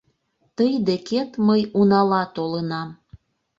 [0.55, 2.89] Тый декет мый унала толынам!..